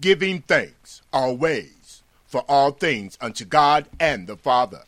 [0.00, 4.82] giving thanks always for all things unto God and the Father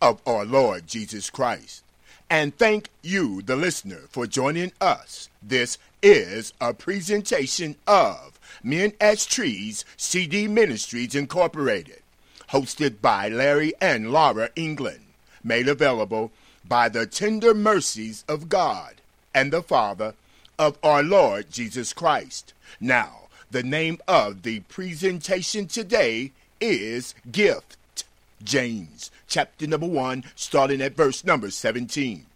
[0.00, 1.82] of our Lord Jesus Christ.
[2.30, 5.28] And thank you, the listener, for joining us.
[5.42, 12.02] This is a presentation of Men as Trees CD Ministries Incorporated,
[12.50, 15.04] hosted by Larry and Laura England,
[15.42, 16.30] made available
[16.66, 18.96] by the tender mercies of God
[19.34, 20.14] and the Father
[20.58, 22.52] of our Lord Jesus Christ.
[22.80, 23.17] Now,
[23.50, 28.04] the name of the presentation today is Gift.
[28.42, 32.26] James chapter number 1, starting at verse number 17.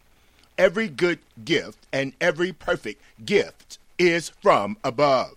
[0.59, 5.34] Every good gift and every perfect gift is from above,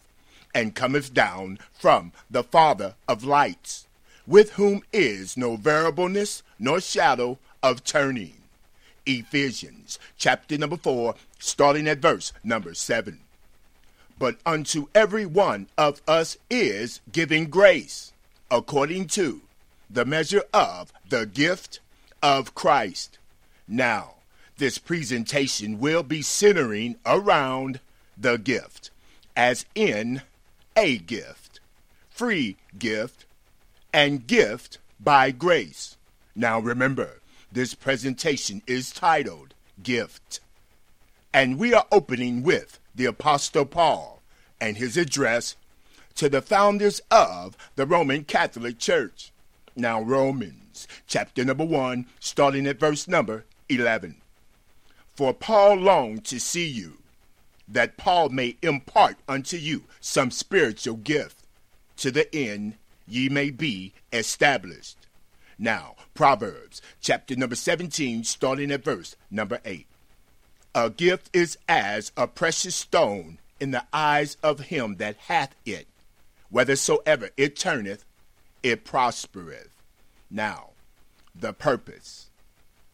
[0.54, 3.85] and cometh down from the Father of lights,
[4.26, 8.38] with whom is no variableness nor shadow of turning.
[9.05, 13.20] Ephesians chapter number 4, starting at verse number 7.
[14.18, 18.14] But unto every one of us is given grace,
[18.50, 19.41] according to
[19.90, 21.80] the measure of the gift
[22.24, 23.18] of Christ.
[23.68, 24.16] Now,
[24.57, 27.82] this presentation will be centering around
[28.18, 28.90] the gift,
[29.35, 30.22] as in
[30.77, 31.60] a gift,
[32.10, 33.26] free gift,
[33.94, 35.98] and gift by grace.
[36.35, 40.40] Now remember, this presentation is titled Gift.
[41.34, 44.21] And we are opening with the Apostle Paul
[44.60, 45.55] and his address
[46.15, 49.32] to the founders of the Roman Catholic Church.
[49.76, 54.21] Now, Romans chapter number 1, starting at verse number 11.
[55.13, 56.99] For Paul longed to see you,
[57.68, 61.40] that Paul may impart unto you some spiritual gift,
[61.98, 62.76] to the end
[63.07, 64.97] ye may be established.
[65.57, 69.88] Now, Proverbs chapter number 17, starting at verse number 8.
[70.78, 75.88] A gift is as a precious stone in the eyes of him that hath it.
[76.50, 78.03] Whithersoever it turneth,
[78.62, 79.69] it prospereth.
[80.29, 80.72] Now,
[81.34, 82.29] the purpose.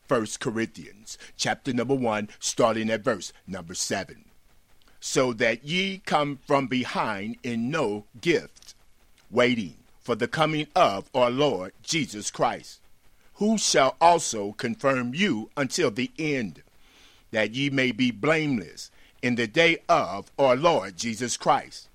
[0.07, 4.25] First Corinthians chapter number 1 starting at verse number 7.
[4.99, 8.75] So that ye come from behind in no gift,
[9.31, 12.79] waiting for the coming of our Lord Jesus Christ,
[13.35, 16.61] who shall also confirm you until the end,
[17.31, 21.89] that ye may be blameless in the day of our Lord Jesus Christ.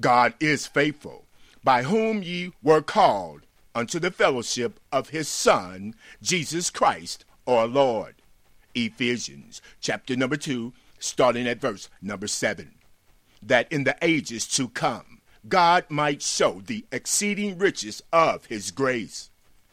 [0.00, 1.24] God is faithful,
[1.62, 3.42] by whom ye were called
[3.74, 8.14] unto the fellowship of his Son, Jesus Christ, our Lord.
[8.74, 12.72] Ephesians chapter number 2, starting at verse number 7.
[13.42, 19.30] That in the ages to come, God might show the exceeding riches of his grace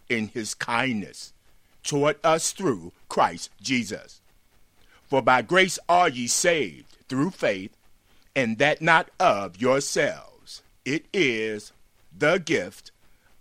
[0.09, 1.33] in his kindness
[1.83, 4.21] toward us through Christ Jesus.
[5.09, 7.75] For by grace are ye saved through faith,
[8.35, 10.61] and that not of yourselves.
[10.85, 11.73] It is
[12.15, 12.91] the gift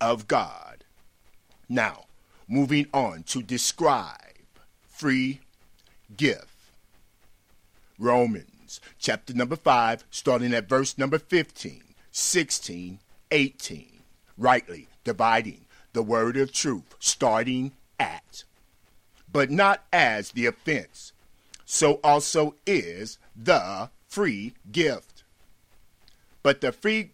[0.01, 0.85] of God.
[1.69, 2.07] Now,
[2.49, 4.17] moving on to describe
[4.89, 5.41] free
[6.17, 6.47] gift.
[7.99, 12.99] Romans chapter number 5, starting at verse number 15, 16,
[13.31, 14.01] 18.
[14.39, 18.45] Rightly dividing the word of truth, starting at.
[19.31, 21.13] But not as the offense,
[21.71, 25.23] so also is the free gift.
[26.43, 27.11] But the free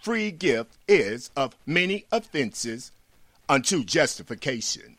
[0.00, 2.90] free gift is of many offenses
[3.48, 4.96] unto justification.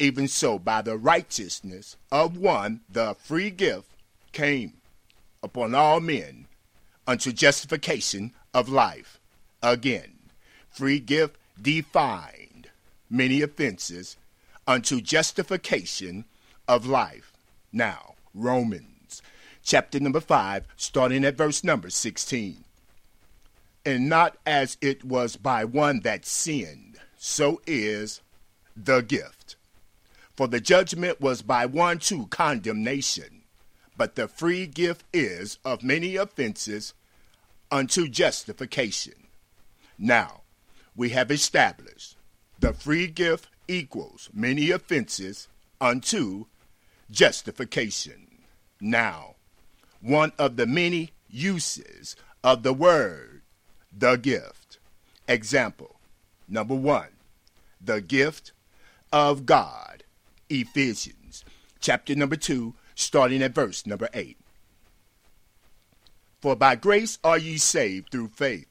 [0.00, 3.88] Even so, by the righteousness of one, the free gift
[4.32, 4.72] came
[5.40, 6.48] upon all men
[7.06, 9.20] unto justification of life.
[9.62, 10.18] Again,
[10.68, 12.70] free gift defined
[13.08, 14.16] many offenses
[14.66, 16.24] unto justification
[16.66, 17.29] of life.
[17.72, 19.22] Now, Romans
[19.62, 22.64] chapter number 5, starting at verse number 16
[23.84, 28.20] and not as it was by one that sinned, so is
[28.76, 29.56] the gift.
[30.36, 33.42] For the judgment was by one to condemnation,
[33.96, 36.94] but the free gift is of many offenses
[37.70, 39.28] unto justification.
[39.98, 40.42] Now,
[40.96, 42.16] we have established
[42.58, 45.48] the free gift equals many offenses
[45.80, 46.46] unto
[47.10, 48.26] justification.
[48.80, 49.36] Now,
[50.00, 53.42] one of the many uses of the word
[53.96, 54.78] the gift.
[55.28, 55.96] Example
[56.48, 57.08] number one,
[57.80, 58.52] the gift
[59.12, 60.04] of God.
[60.48, 61.44] Ephesians
[61.80, 64.36] chapter number 2, starting at verse number 8.
[66.40, 68.68] For by grace are ye saved through faith,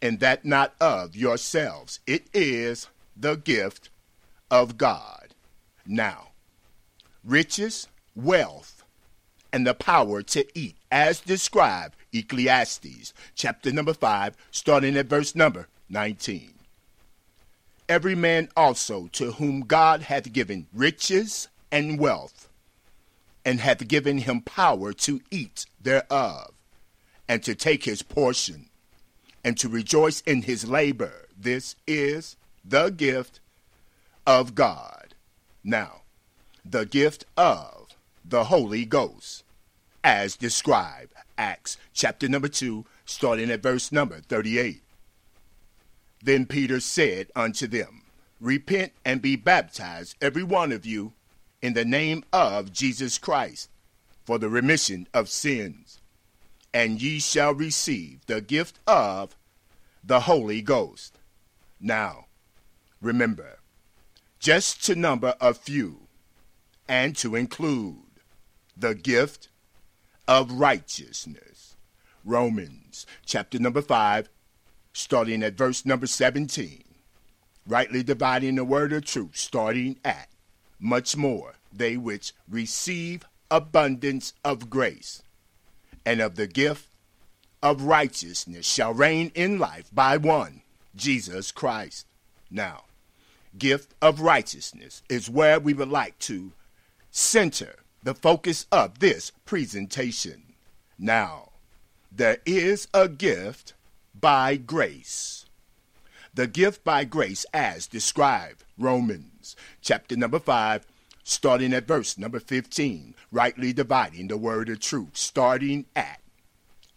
[0.00, 2.00] and that not of yourselves.
[2.06, 3.90] It is the gift
[4.50, 5.34] of God.
[5.86, 6.28] Now,
[7.24, 8.84] riches, wealth,
[9.52, 15.68] and the power to eat, as described Ecclesiastes, chapter number 5, starting at verse number
[15.88, 16.54] 19.
[17.88, 22.48] Every man also to whom God hath given riches and wealth,
[23.44, 26.52] and hath given him power to eat thereof,
[27.28, 28.68] and to take his portion,
[29.44, 31.26] and to rejoice in his labor.
[31.36, 33.40] This is the gift
[34.26, 35.14] of God.
[35.64, 36.01] Now,
[36.64, 37.88] the gift of
[38.24, 39.44] the Holy Ghost,
[40.04, 44.82] as described, Acts chapter number 2, starting at verse number 38.
[46.22, 48.02] Then Peter said unto them,
[48.40, 51.12] Repent and be baptized, every one of you,
[51.60, 53.68] in the name of Jesus Christ,
[54.24, 56.00] for the remission of sins,
[56.72, 59.36] and ye shall receive the gift of
[60.04, 61.18] the Holy Ghost.
[61.80, 62.26] Now,
[63.00, 63.58] remember,
[64.38, 66.08] just to number a few,
[66.92, 68.20] and to include
[68.76, 69.48] the gift
[70.28, 71.74] of righteousness.
[72.22, 74.28] Romans chapter number 5,
[74.92, 76.84] starting at verse number 17.
[77.66, 80.28] Rightly dividing the word of truth, starting at
[80.78, 85.22] much more they which receive abundance of grace
[86.04, 86.88] and of the gift
[87.62, 90.60] of righteousness shall reign in life by one,
[90.94, 92.06] Jesus Christ.
[92.50, 92.84] Now,
[93.56, 96.52] gift of righteousness is where we would like to
[97.12, 100.54] center the focus of this presentation.
[100.98, 101.50] Now,
[102.10, 103.74] there is a gift
[104.18, 105.44] by grace.
[106.34, 110.86] The gift by grace as described, Romans chapter number 5,
[111.22, 116.20] starting at verse number 15, rightly dividing the word of truth, starting at,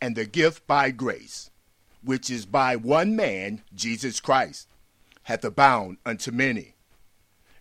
[0.01, 1.51] and the gift by grace,
[2.01, 4.69] which is by one man, Jesus Christ,
[5.23, 6.75] hath abound unto many.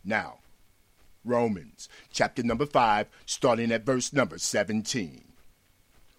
[0.04, 0.38] Now,
[1.25, 5.25] Romans chapter number 5, starting at verse number 17.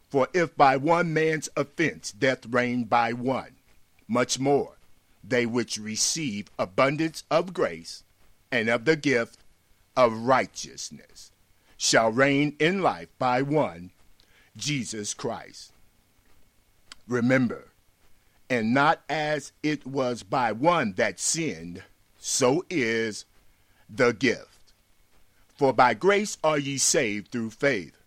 [0.10, 3.56] For if by one man's offense death reigned by one,
[4.08, 4.78] much more
[5.24, 8.04] they which receive abundance of grace
[8.52, 9.40] and of the gift
[9.96, 11.32] of righteousness
[11.78, 13.92] shall reign in life by one,
[14.56, 15.72] Jesus Christ.
[17.08, 17.70] Remember,
[18.50, 21.84] and not as it was by one that sinned,
[22.18, 23.26] so is
[23.90, 24.55] the gift.
[25.56, 27.98] For by grace are ye saved through faith,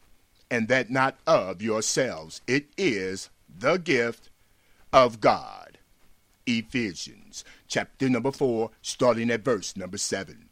[0.50, 2.42] and that not of yourselves.
[2.46, 4.28] It is the gift
[4.92, 5.78] of God.
[6.46, 10.50] Ephesians chapter number 4, starting at verse number 7.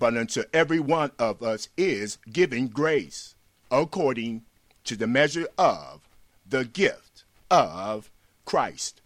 [0.00, 3.36] But unto every one of us is given grace,
[3.70, 4.42] according
[4.84, 6.08] to the measure of
[6.44, 8.10] the gift of
[8.44, 9.00] Christ.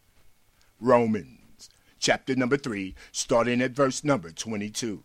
[0.80, 5.02] Romans chapter number 3, starting at verse number 22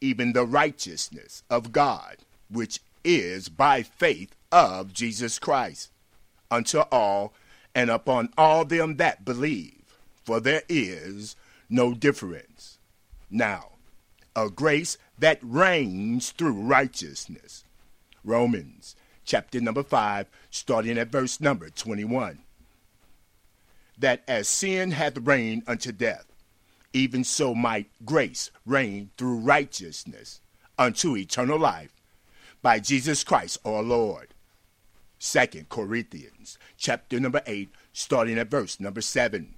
[0.00, 2.18] even the righteousness of God,
[2.50, 5.90] which is by faith of Jesus Christ,
[6.50, 7.32] unto all
[7.74, 11.36] and upon all them that believe, for there is
[11.68, 12.78] no difference.
[13.30, 13.72] Now,
[14.34, 17.64] a grace that reigns through righteousness.
[18.24, 18.94] Romans
[19.28, 22.38] chapter number 5, starting at verse number 21.
[23.98, 26.27] That as sin hath reigned unto death,
[26.92, 30.40] even so might grace reign through righteousness
[30.78, 31.92] unto eternal life
[32.62, 34.28] by Jesus Christ our Lord.
[35.18, 39.54] Second Corinthians chapter number 8 starting at verse number 7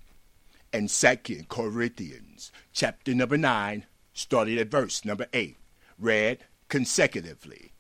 [0.73, 3.85] and Second Corinthians chapter number 9
[4.15, 5.57] starting at verse number 8
[5.99, 7.73] read consecutively.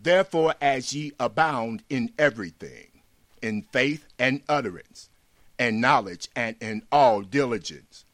[0.00, 3.02] Therefore as ye abound in everything
[3.42, 5.10] in faith and utterance
[5.58, 8.04] and knowledge and in all diligence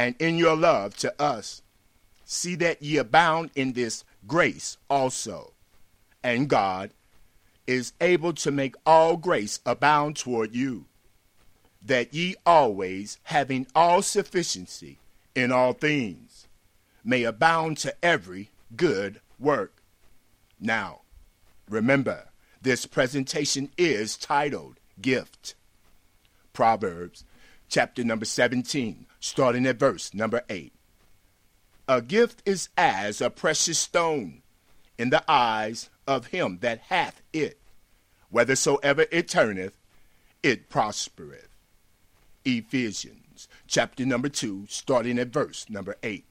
[0.00, 1.60] and in your love to us.
[2.24, 5.52] See that ye abound in this grace also.
[6.24, 6.92] And God
[7.66, 10.86] is able to make all grace abound toward you,
[11.84, 14.96] that ye always, having all sufficiency
[15.34, 16.48] in all things,
[17.04, 19.82] may abound to every good work.
[20.58, 21.02] Now,
[21.68, 22.28] remember,
[22.62, 25.54] this presentation is titled Gift.
[26.54, 27.22] Proverbs
[27.68, 30.72] chapter number 17, starting at verse number 8.
[31.86, 34.42] A gift is as a precious stone
[34.98, 37.58] in the eyes of him that hath it.
[38.30, 39.74] Whithersoever it turneth,
[40.42, 41.48] it prospereth.
[42.44, 46.24] Ephesians chapter number 2, starting at verse number 8.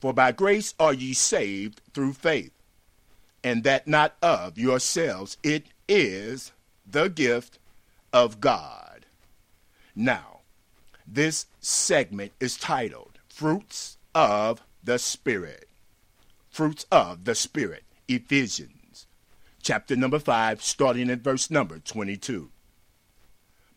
[0.00, 2.52] For by grace are ye saved through faith,
[3.42, 6.52] and that not of yourselves, it is
[6.88, 7.58] the gift
[8.12, 9.06] of God.
[9.94, 10.35] Now,
[11.06, 15.68] this segment is titled Fruits of the Spirit.
[16.50, 18.76] Fruits of the Spirit, Ephesians
[19.66, 22.50] chapter number 5, starting at verse number 22.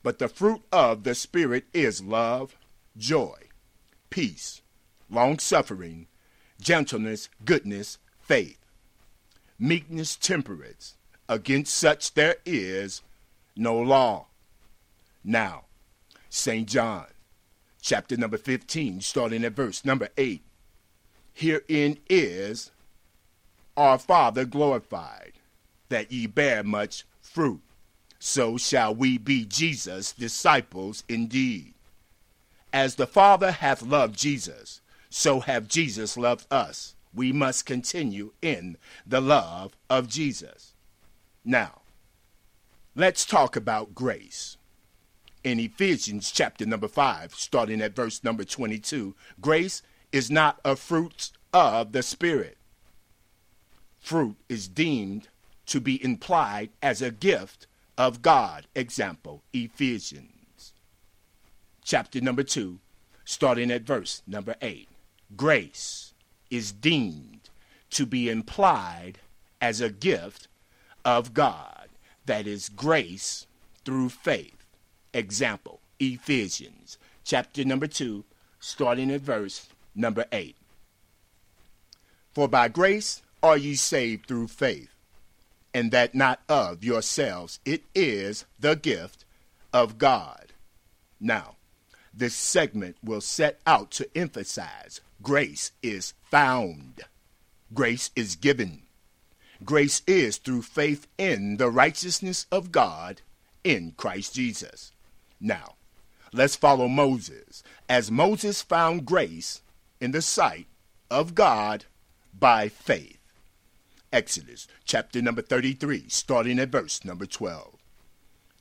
[0.04, 2.56] But the fruit of the Spirit is love,
[2.96, 3.48] joy,
[4.12, 4.62] peace,
[5.10, 6.06] long suffering,
[6.62, 8.60] gentleness, goodness, faith,
[9.58, 10.96] meekness, temperance.
[11.28, 13.02] Against such there is
[13.56, 14.28] no law.
[15.24, 15.64] Now,
[16.30, 16.68] St.
[16.68, 17.08] John,
[17.90, 20.44] chapter number 15, starting at verse number 8.
[21.34, 22.70] Herein is
[23.76, 25.34] our Father glorified,
[25.90, 27.62] that ye bear much fruit.
[28.20, 31.74] So shall we be Jesus' disciples indeed.
[32.72, 36.94] As the Father hath loved Jesus, so have Jesus loved us.
[37.12, 40.76] We must continue in the love of Jesus.
[41.44, 41.82] Now,
[42.96, 44.58] let's talk about grace.
[45.44, 49.82] In Ephesians chapter number 5, starting at verse number 22, grace
[50.12, 52.58] is not a fruit of the Spirit.
[54.00, 55.30] Fruit is deemed
[55.68, 57.68] to be implied as a gift
[57.98, 58.68] of God.
[58.76, 60.74] Example, Ephesians
[61.84, 62.80] chapter number 2,
[63.26, 64.90] starting at verse number 8
[65.36, 66.14] grace
[66.50, 67.50] is deemed
[67.90, 69.20] to be implied
[69.62, 70.48] as a gift
[71.06, 71.90] of God.
[72.26, 73.48] That is grace
[73.86, 74.59] through faith.
[75.14, 78.24] Example, Ephesians chapter number 2,
[78.60, 80.56] starting at verse number 8.
[82.34, 84.94] For by grace are ye saved through faith,
[85.74, 89.26] and that not of yourselves, it is the gift
[89.74, 90.54] of God.
[91.20, 91.56] Now,
[92.14, 97.02] this segment will set out to emphasize grace is found,
[97.74, 98.84] grace is given.
[99.66, 103.22] Grace is through faith in the righteousness of God
[103.64, 104.94] in Christ Jesus.
[105.40, 105.76] Now,
[106.34, 109.62] let's follow Moses, as Moses found grace
[110.02, 110.68] in the sight
[111.10, 111.86] of God
[112.38, 113.18] by faith.
[114.12, 117.76] Exodus chapter number 33, starting at verse number 12.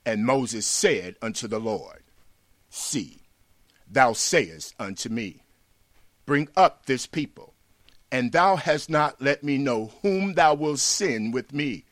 [0.04, 2.02] And Moses said unto the Lord,
[2.70, 3.22] See,
[3.90, 5.42] thou sayest unto me,
[6.26, 7.54] Bring up this people,
[8.12, 11.84] and thou hast not let me know whom thou wilt send with me.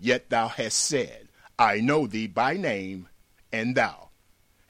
[0.00, 3.08] Yet thou hast said, I know thee by name,
[3.52, 4.03] and thou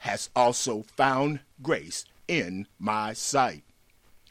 [0.05, 3.63] hast also found grace in my sight.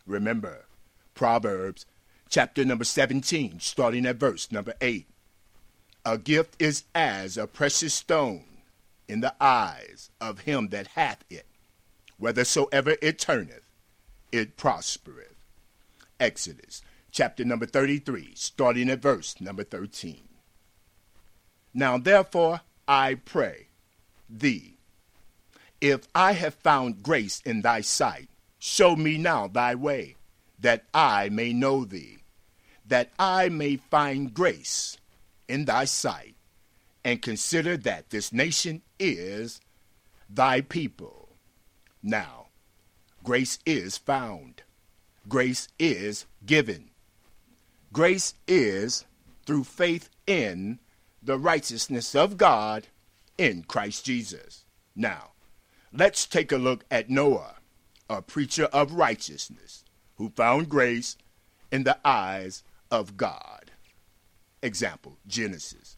[0.06, 0.66] Remember,
[1.14, 1.84] Proverbs
[2.28, 5.06] chapter number 17, starting at verse number 8.
[6.04, 8.44] A gift is as a precious stone
[9.08, 11.46] in the eyes of him that hath it
[12.18, 13.68] whithersoever it turneth,
[14.32, 15.44] it prospereth.
[16.20, 20.28] Exodus chapter number 33, starting at verse number 13.
[21.72, 23.68] Now therefore I pray
[24.30, 24.73] thee,
[25.84, 30.16] if I have found grace in thy sight, show me now thy way,
[30.58, 32.20] that I may know thee,
[32.86, 34.96] that I may find grace
[35.46, 36.36] in thy sight,
[37.04, 39.60] and consider that this nation is
[40.30, 41.28] thy people
[42.02, 42.46] now.
[43.22, 44.62] Grace is found.
[45.28, 46.88] Grace is given.
[47.92, 49.04] Grace is
[49.44, 50.78] through faith in
[51.22, 52.86] the righteousness of God
[53.36, 54.64] in Christ Jesus.
[54.96, 55.32] Now,
[55.96, 57.56] let's take a look at Noah,
[58.10, 59.84] a preacher of righteousness
[60.16, 61.16] who found grace
[61.70, 63.70] in the eyes of God.
[64.62, 65.96] Example Genesis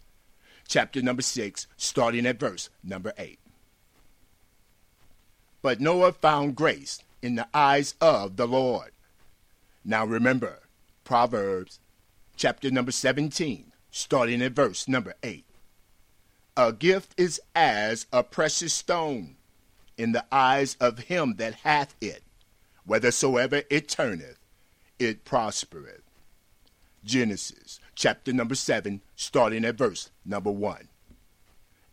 [0.68, 3.38] chapter number 6, starting at verse number 8.
[5.62, 8.92] But Noah found grace in the eyes of the Lord.
[9.84, 10.60] Now remember,
[11.04, 11.78] Proverbs
[12.36, 15.44] chapter number 17, starting at verse number 8.
[16.56, 19.35] A gift is as a precious stone
[19.96, 22.22] in the eyes of him that hath it,
[22.84, 24.38] whithersoever it turneth,
[24.98, 26.02] it prospereth.
[27.04, 30.88] Genesis chapter number 7, starting at verse number 1.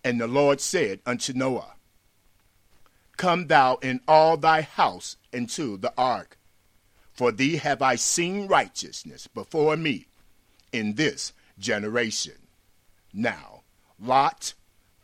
[0.04, 1.76] And the Lord said unto Noah,
[3.16, 6.38] Come thou and all thy house into the ark.
[7.14, 10.08] For thee have I seen righteousness before me
[10.72, 12.48] in this generation.
[13.14, 13.62] Now,
[14.00, 14.56] Lot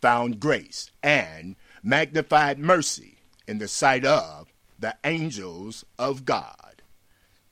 [0.01, 3.17] found grace and magnified mercy
[3.47, 6.81] in the sight of the angels of God.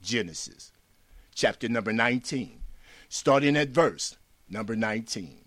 [0.02, 0.72] Genesis
[1.36, 2.60] chapter number 19,
[3.10, 4.18] starting at verse
[4.50, 5.46] number 19.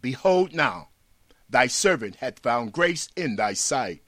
[0.00, 0.88] Behold now,
[1.48, 4.02] Thy servant hath found grace in thy sight,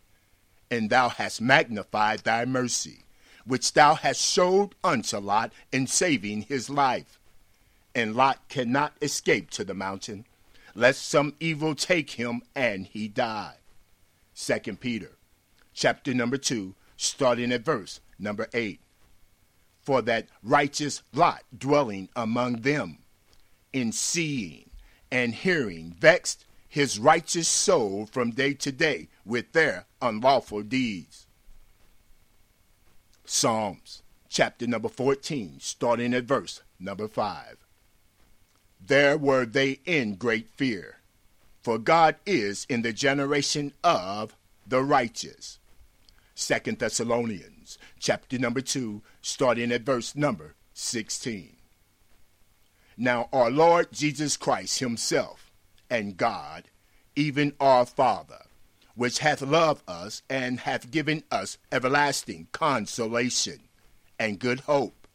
[0.70, 3.04] and thou hast magnified thy mercy,
[3.44, 7.20] which thou hast showed unto Lot in saving his life.
[7.94, 10.26] And Lot cannot escape to the mountain,
[10.78, 13.56] lest some evil take him and he die.
[14.32, 15.16] Second Peter,
[15.74, 18.80] chapter number two, starting at verse number eight.
[19.80, 22.98] For that righteous Lot dwelling among them
[23.72, 24.70] in seeing
[25.10, 31.26] and hearing vexed his righteous soul from day to day with their unlawful deeds.
[33.24, 37.67] Psalms chapter number 14, starting at verse number 5.
[38.80, 40.98] There were they in great fear,
[41.62, 44.34] for God is in the generation of
[44.66, 45.58] the righteous.
[46.34, 51.56] Second Thessalonians chapter number 2, starting at verse number 16.
[52.96, 55.50] Now our Lord Jesus Christ himself
[55.90, 56.64] and God,
[57.16, 58.44] even our Father,
[58.94, 63.60] which hath loved us and hath given us everlasting consolation
[64.18, 65.06] and good hope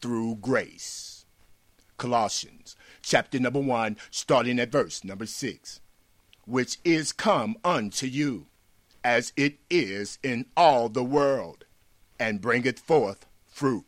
[0.00, 1.24] through grace.
[1.96, 2.55] Colossians
[3.06, 5.80] chapter number 1, starting at verse number 6,
[6.44, 8.46] which is come unto you,
[9.04, 11.64] as it is in all the world,
[12.18, 13.84] and bringeth forth fruit,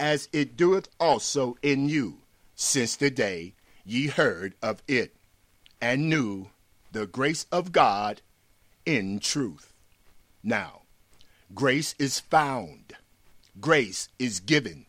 [0.00, 2.18] as it doeth also in you
[2.56, 5.14] since the day ye heard of it,
[5.80, 6.48] and knew
[6.90, 8.20] the grace of God
[8.84, 9.72] in truth.
[10.42, 10.82] Now,
[11.54, 12.94] grace is found,
[13.60, 14.86] grace is given.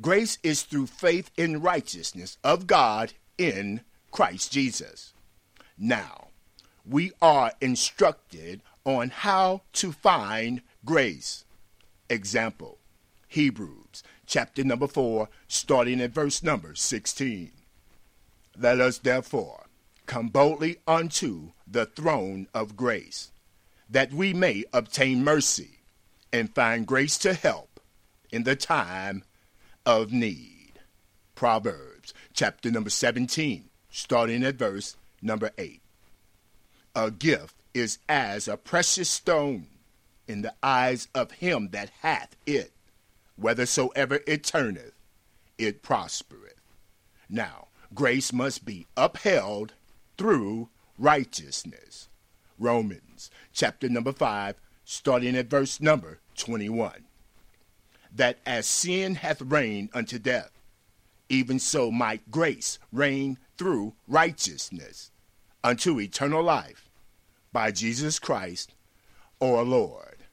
[0.00, 5.12] Grace is through faith in righteousness of God in Christ Jesus.
[5.78, 6.28] Now,
[6.84, 11.44] we are instructed on how to find grace.
[12.08, 12.78] Example
[13.28, 17.52] Hebrews chapter number 4, starting at verse number 16.
[18.58, 19.66] Let us therefore
[20.06, 23.30] come boldly unto the throne of grace,
[23.90, 25.80] that we may obtain mercy
[26.32, 27.78] and find grace to help
[28.30, 29.22] in the time
[29.86, 30.80] of need.
[31.34, 35.80] Proverbs chapter number 17, starting at verse number 8.
[36.94, 39.66] A gift is as a precious stone
[40.28, 42.72] in the eyes of him that hath it
[43.36, 44.92] whithersoever it turneth,
[45.58, 46.60] it prospereth.
[47.28, 49.74] Now, grace must be upheld
[50.16, 52.08] through righteousness.
[52.58, 57.04] Romans chapter number 5, starting at verse number 21.
[58.14, 60.50] That as sin hath reigned unto death,
[61.28, 65.10] even so might grace reign through righteousness
[65.64, 66.88] unto eternal life
[67.52, 68.74] by Jesus Christ
[69.40, 70.24] our Lord.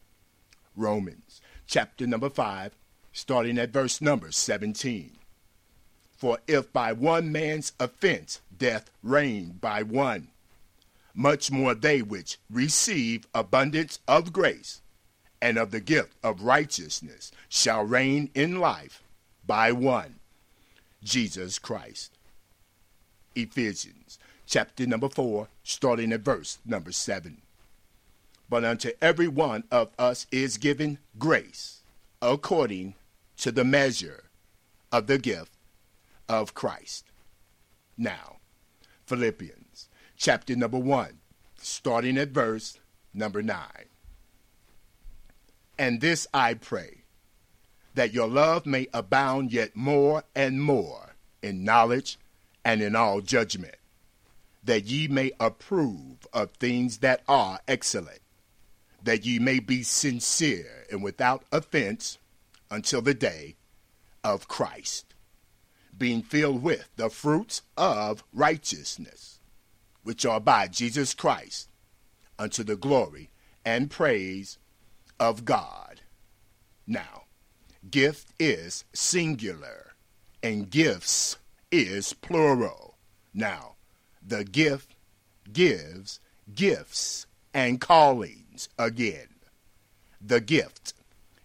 [0.76, 2.76] Romans chapter number 5,
[3.14, 5.18] starting at verse number 17.
[6.18, 10.30] For if by one man's offense death reigned by one,
[11.14, 14.82] much more they which receive abundance of grace
[15.42, 19.04] and of the gift of righteousness shall reign in life
[19.46, 20.16] by one,
[21.04, 22.12] Jesus Christ.
[23.36, 27.42] Ephesians chapter number 4, starting at verse number 7.
[28.50, 31.82] But unto every one of us is given grace
[32.22, 32.96] according
[33.38, 34.24] to the measure
[34.92, 35.52] of the gift
[36.28, 37.06] of Christ.
[37.98, 38.38] Now,
[39.06, 41.20] Philippians chapter number 1,
[41.58, 42.80] starting at verse
[43.14, 43.58] number 9.
[45.80, 47.04] And this I pray,
[47.96, 52.20] that your love may abound yet more and more in knowledge
[52.66, 53.76] and in all judgment,
[54.62, 58.20] that ye may approve of things that are excellent,
[59.02, 62.18] that ye may be sincere and without offense
[62.70, 63.56] until the day
[64.22, 65.14] of Christ,
[65.98, 69.40] being filled with the fruits of righteousness,
[70.04, 71.70] which are by Jesus Christ,
[72.38, 73.30] unto the glory
[73.64, 74.58] and praise
[75.20, 76.02] of God.
[76.88, 77.24] Now,
[77.90, 79.94] gift is singular,
[80.42, 81.38] and gifts
[81.72, 82.96] is plural.
[83.34, 83.76] Now,
[84.26, 84.96] the gift
[85.52, 86.20] gives
[86.54, 89.28] gifts and callings again.
[90.22, 90.94] The gift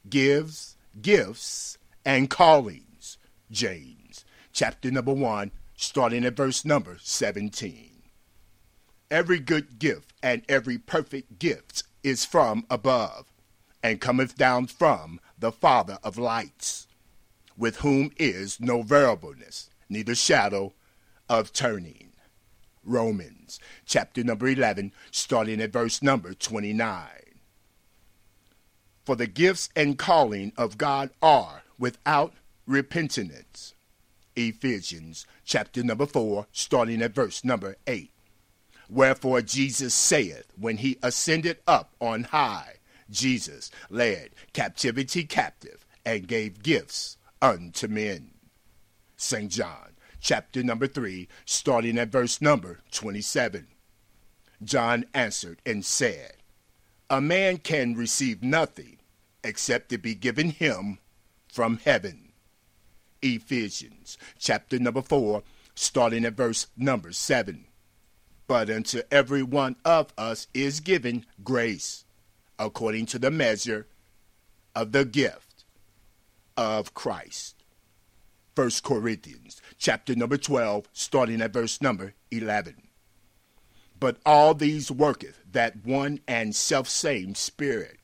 [0.09, 3.19] gives gifts and callings.
[3.51, 4.05] James
[4.55, 7.91] chapter number 1, starting at verse number 17.
[9.11, 13.33] Every good gift and every perfect gift is from above,
[13.85, 16.87] and cometh down from the Father of lights,
[17.55, 20.73] with whom is no variableness, neither shadow
[21.29, 22.13] of turning.
[22.83, 26.99] Romans chapter number 11, starting at verse number 29.
[29.05, 32.33] For the gifts and calling of God are without
[32.67, 33.75] repentance.
[34.35, 38.11] Ephesians chapter number 4, starting at verse number 8.
[38.89, 42.74] Wherefore Jesus saith, when he ascended up on high,
[43.11, 48.31] Jesus led captivity captive and gave gifts unto men.
[49.17, 49.51] St.
[49.51, 53.67] John chapter number 3, starting at verse number 27.
[54.63, 56.37] John answered and said,
[57.11, 58.99] A man can receive nothing
[59.45, 60.99] except it be given him
[61.47, 62.33] from heaven.
[63.21, 65.43] Ephesians chapter number 4,
[65.75, 67.67] starting at verse number 7.
[68.47, 72.05] But unto every one of us is given grace,
[72.59, 73.87] according to the measure
[74.75, 75.65] of the gift
[76.57, 77.65] of Christ.
[78.55, 82.89] 1 Corinthians chapter number 12, starting at verse number 11.
[83.99, 87.99] But all these worketh that one and selfsame Spirit,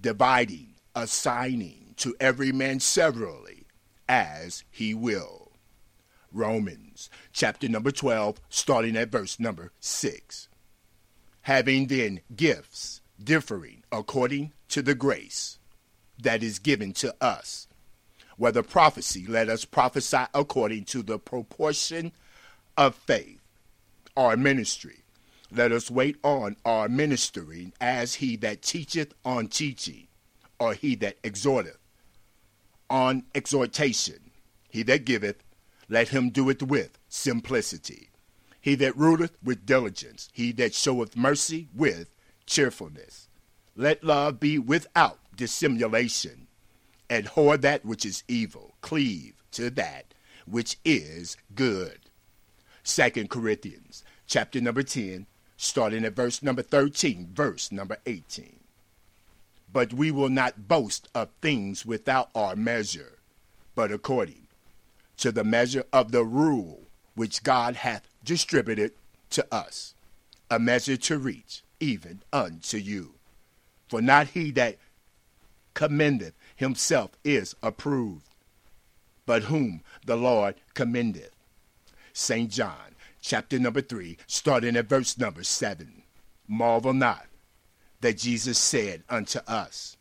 [0.00, 3.66] dividing, assigning to every man severally
[4.08, 5.52] as he will.
[6.32, 10.48] Romans chapter number 12, starting at verse number 6.
[11.42, 15.58] Having then gifts differing according to the grace
[16.18, 17.66] that is given to us.
[18.36, 22.12] Whether prophecy, let us prophesy according to the proportion
[22.76, 23.40] of faith,
[24.16, 25.00] or ministry.
[25.50, 30.06] Let us wait on our ministering as he that teacheth on teaching,
[30.58, 31.78] or he that exhorteth
[32.88, 34.30] on exhortation.
[34.70, 35.42] He that giveth,
[35.88, 38.08] let him do it with simplicity.
[38.60, 42.08] He that ruleth with diligence, he that showeth mercy with
[42.52, 43.28] cheerfulness.
[43.74, 46.48] Let love be without dissimulation.
[47.08, 50.12] Abhor that which is evil, cleave to that
[50.46, 51.98] which is good.
[52.82, 58.60] Second Corinthians chapter number 10, starting at verse number 13, verse number 18.
[59.72, 63.18] But we will not boast of things without our measure,
[63.74, 64.48] but according
[65.18, 66.82] to the measure of the rule
[67.14, 68.92] which God hath distributed
[69.30, 69.94] to us,
[70.50, 73.14] a measure to reach even unto you.
[73.88, 74.78] For not he that
[75.74, 78.28] commendeth himself is approved,
[79.26, 81.32] but whom the Lord commendeth.
[82.12, 82.50] St.
[82.50, 86.04] John, chapter number 3, starting at verse number 7.
[86.46, 87.26] Marvel not
[88.00, 89.96] that Jesus said unto us,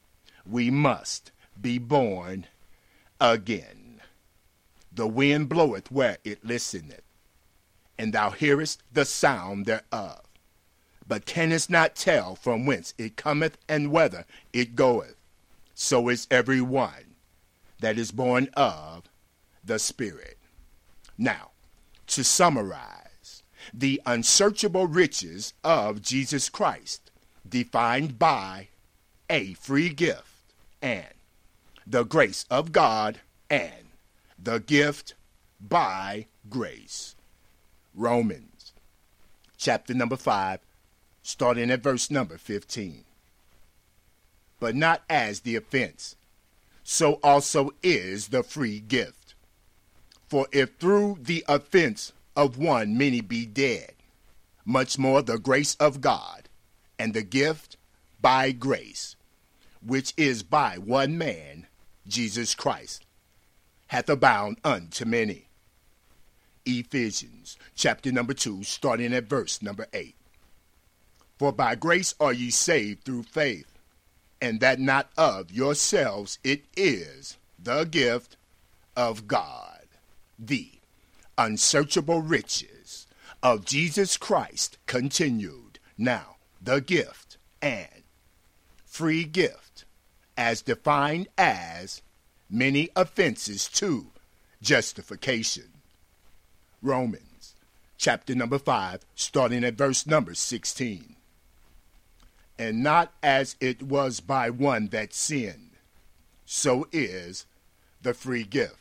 [0.46, 2.46] We must be born
[3.20, 4.02] again.
[4.92, 7.04] The wind bloweth where it listeneth,
[7.98, 10.22] and thou hearest the sound thereof
[11.08, 15.16] but canst not tell from whence it cometh and whither it goeth.
[15.74, 17.16] So is every one
[17.80, 19.10] that is born of
[19.64, 20.38] the Spirit.
[21.18, 21.52] Now,
[22.08, 27.12] to summarize, the unsearchable riches of Jesus Christ,
[27.48, 28.70] defined by
[29.30, 31.14] a free gift and
[31.86, 33.86] the grace of God and
[34.38, 35.14] the gift
[35.60, 37.16] by grace.
[37.94, 38.74] Romans
[39.58, 40.60] chapter number 5
[41.32, 43.06] starting at verse number 15.
[44.60, 46.18] But not as the offense,
[46.84, 49.34] so also is the free gift.
[50.28, 53.94] For if through the offense of one many be dead,
[54.66, 56.50] much more the grace of God
[57.00, 57.78] and the gift
[58.22, 59.16] by grace,
[59.86, 61.66] which is by one man,
[62.06, 63.06] Jesus Christ,
[63.88, 65.48] hath abound unto many.
[66.66, 70.14] Ephesians chapter number 2, starting at verse number 8.
[71.42, 73.80] For by grace are ye saved through faith,
[74.40, 78.38] and that not of yourselves, it is the gift
[78.96, 79.88] of God.
[80.38, 80.70] The
[81.40, 83.08] unsearchable riches
[83.42, 85.80] of Jesus Christ continued.
[85.98, 88.04] Now, the gift and
[88.86, 89.86] free gift,
[90.38, 92.04] as defined as
[92.52, 94.12] many offenses to
[94.62, 95.72] justification.
[96.84, 97.56] Romans
[97.98, 101.16] chapter number 5, starting at verse number 16
[102.62, 105.72] and not as it was by one that sinned.
[106.46, 107.48] So is
[108.04, 108.78] the free gift.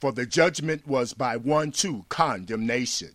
[0.00, 3.12] For the judgment was by one to condemnation,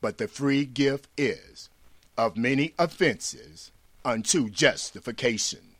[0.00, 1.70] but the free gift is
[2.18, 3.70] of many offenses
[4.04, 5.76] unto justification.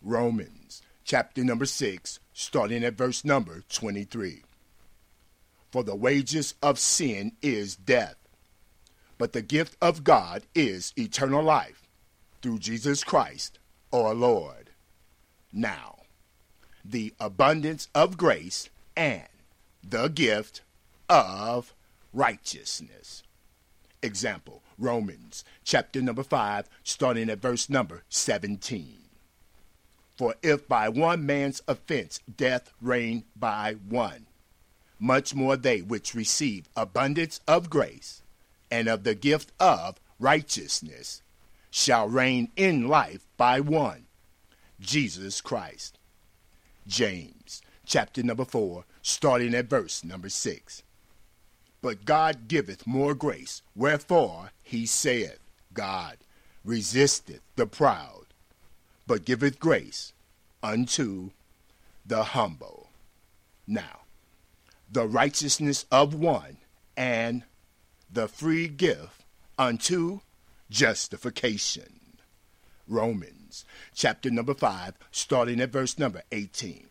[0.00, 4.44] Romans chapter number 6, starting at verse number 23.
[5.70, 8.16] For the wages of sin is death,
[9.18, 11.87] but the gift of God is eternal life
[12.42, 13.58] through Jesus Christ
[13.92, 14.70] our Lord.
[15.52, 15.96] Now,
[16.84, 19.28] the abundance of grace and
[19.82, 20.62] the gift
[21.08, 21.74] of
[22.12, 23.22] righteousness.
[24.02, 28.98] Example, Romans chapter number 5, starting at verse number 17.
[30.16, 34.26] For if by one man's offense death reigned by one,
[34.98, 38.22] much more they which receive abundance of grace
[38.70, 41.22] and of the gift of righteousness
[41.70, 44.06] shall reign in life by one,
[44.80, 45.98] Jesus Christ.
[46.86, 50.82] James chapter number 4, starting at verse number 6.
[51.80, 55.38] But God giveth more grace, wherefore he saith,
[55.72, 56.18] God
[56.64, 58.26] resisteth the proud,
[59.06, 60.12] but giveth grace
[60.62, 61.30] unto
[62.04, 62.90] the humble.
[63.66, 64.00] Now,
[64.90, 66.58] the righteousness of one,
[66.96, 67.44] and
[68.10, 69.24] the free gift
[69.58, 70.20] unto
[70.70, 72.16] justification.
[72.86, 76.86] Romans chapter number 5, starting at verse number 18.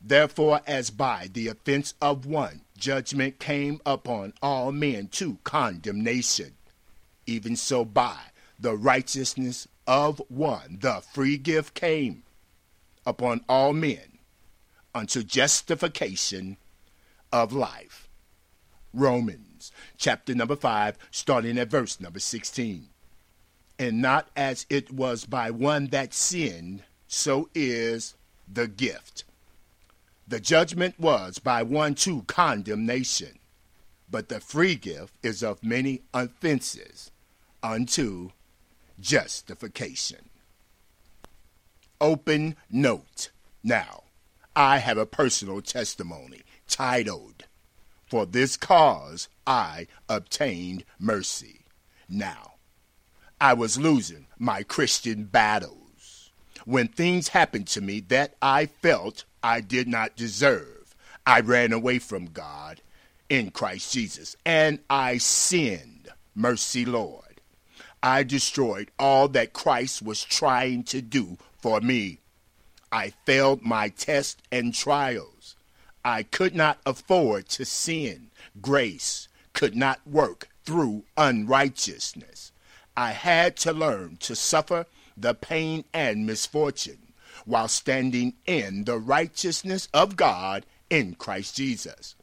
[0.00, 6.54] Therefore, as by the offense of one judgment came upon all men to condemnation,
[7.26, 8.18] even so by
[8.58, 12.22] the righteousness of one the free gift came
[13.04, 14.18] upon all men
[14.94, 16.56] unto justification
[17.32, 18.08] of life.
[18.92, 19.47] Romans
[19.96, 22.88] chapter number 5, starting at verse number 16.
[23.78, 28.14] And not as it was by one that sinned, so is
[28.52, 29.24] the gift.
[30.26, 33.38] The judgment was by one to condemnation,
[34.10, 37.10] but the free gift is of many offenses
[37.62, 38.30] unto
[39.00, 40.28] justification.
[42.00, 43.30] Open note.
[43.62, 44.04] Now,
[44.54, 47.44] I have a personal testimony titled,
[48.06, 51.60] For This Cause I Obtained Mercy.
[52.06, 52.56] Now,
[53.40, 56.30] I was losing my Christian battles.
[56.66, 60.94] When things happened to me that I felt I did not deserve,
[61.26, 62.82] I ran away from God
[63.30, 66.10] in Christ Jesus and I sinned.
[66.34, 67.40] Mercy, Lord.
[68.02, 72.18] I destroyed all that Christ was trying to do for me.
[72.92, 75.56] I failed my tests and trials.
[76.04, 78.30] I could not afford to sin.
[78.60, 79.27] Grace
[79.58, 82.52] could not work through unrighteousness.
[82.96, 87.12] I had to learn to suffer the pain and misfortune
[87.44, 92.14] while standing in the righteousness of God in Christ Jesus.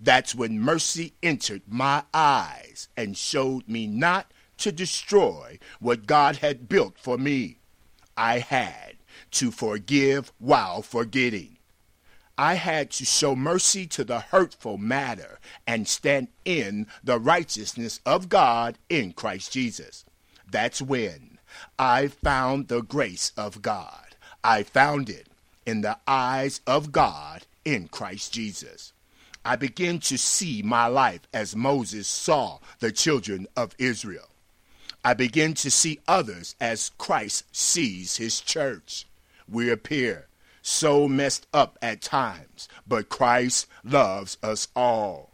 [0.00, 6.68] That's when mercy entered my eyes and showed me not to destroy what God had
[6.68, 7.58] built for me.
[8.16, 8.96] I had
[9.32, 11.58] to forgive while forgetting.
[12.38, 18.28] I had to show mercy to the hurtful matter and stand in the righteousness of
[18.28, 20.04] God in Christ Jesus.
[20.50, 21.38] That's when
[21.78, 24.16] I found the grace of God.
[24.42, 25.28] I found it
[25.66, 28.92] in the eyes of God in Christ Jesus.
[29.44, 34.28] I begin to see my life as Moses saw the children of Israel.
[35.04, 39.06] I begin to see others as Christ sees his church.
[39.48, 40.28] We appear
[40.62, 45.32] so messed up at times, but Christ loves us all.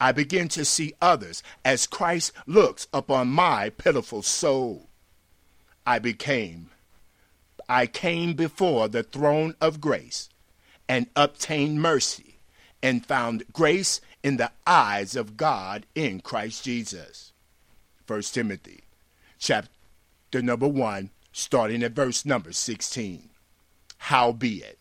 [0.00, 4.88] I begin to see others as Christ looks upon my pitiful soul.
[5.86, 6.70] I became,
[7.68, 10.28] I came before the throne of grace
[10.88, 12.36] and obtained mercy
[12.82, 17.32] and found grace in the eyes of God in Christ Jesus.
[18.06, 18.82] 1 Timothy
[19.38, 19.70] chapter
[20.34, 23.28] number 1, starting at verse number 16.
[24.06, 24.80] Howbeit,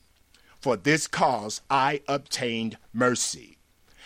[0.59, 3.59] for this cause I obtained mercy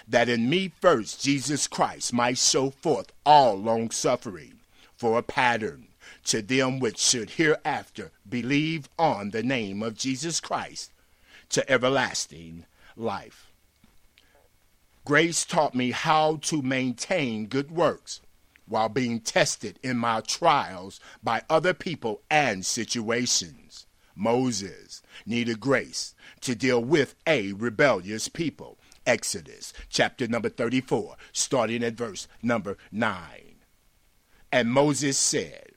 [0.06, 4.60] that in me first Jesus Christ might show forth all longsuffering
[4.98, 5.88] for a pattern
[6.26, 10.92] to them which should hereafter believe on the name of Jesus Christ
[11.48, 12.66] to everlasting
[12.98, 13.48] life.
[15.06, 18.20] Grace taught me how to maintain good works
[18.68, 23.85] while being tested in my trials by other people and situations.
[24.16, 31.94] Moses needed grace to deal with a rebellious people Exodus chapter number 34, starting at
[31.94, 33.56] verse number 9.
[34.52, 35.72] And Moses said,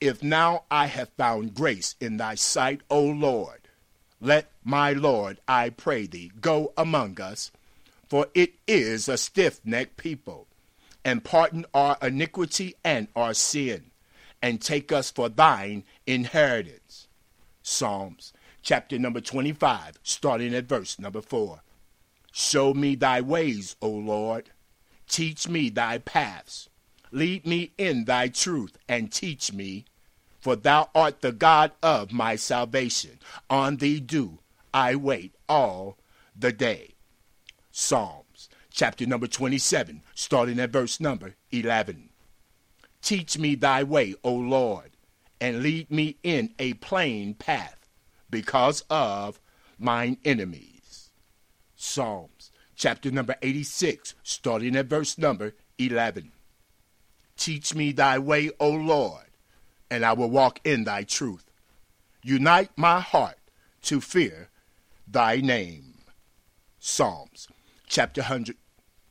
[0.00, 3.68] If now I have found grace in thy sight, O Lord,
[4.20, 7.50] let my Lord, I pray thee, go among us,
[8.08, 10.46] for it is a stiff necked people,
[11.04, 13.90] and pardon our iniquity and our sin,
[14.42, 17.08] and take us for thine inheritance.
[17.70, 21.62] Psalms chapter number 25, starting at verse number 4.
[22.32, 24.50] Show me thy ways, O Lord.
[25.08, 26.68] Teach me thy paths.
[27.12, 29.84] Lead me in thy truth and teach me,
[30.40, 33.18] for thou art the God of my salvation.
[33.48, 34.40] On thee do
[34.74, 35.96] I wait all
[36.36, 36.94] the day.
[37.70, 42.10] Psalms chapter number 27, starting at verse number 11.
[43.00, 44.90] Teach me thy way, O Lord,
[45.40, 47.88] and lead me in a plain path
[48.30, 49.40] because of
[49.78, 51.10] mine enemies.
[51.76, 56.32] Psalms chapter number 86, starting at verse number 11.
[57.36, 59.26] Teach me thy way, O Lord,
[59.90, 61.44] and I will walk in thy truth.
[62.22, 63.38] Unite my heart
[63.82, 64.48] to fear
[65.06, 65.94] thy name.
[66.78, 67.48] Psalms
[67.86, 68.56] chapter 100,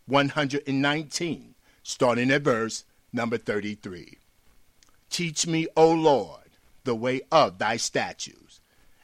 [0.05, 4.17] 119, starting at verse number 33.
[5.09, 6.49] Teach me, O Lord,
[6.83, 8.61] the way of thy statutes,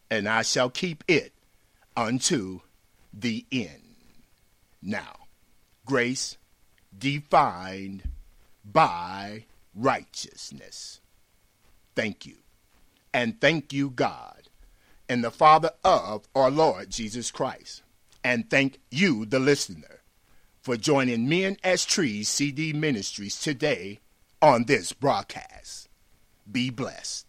[0.09, 1.33] and I shall keep it
[1.97, 2.61] unto
[3.13, 3.81] the end.
[4.81, 5.27] Now,
[5.85, 6.37] grace
[6.97, 8.03] defined
[8.63, 11.01] by righteousness.
[11.95, 12.37] Thank you.
[13.13, 14.49] And thank you, God,
[15.07, 17.81] and the Father of our Lord Jesus Christ.
[18.23, 20.01] And thank you, the listener,
[20.61, 23.99] for joining Men as Trees CD Ministries today
[24.41, 25.84] on this broadcast.
[26.49, 27.24] Be blessed.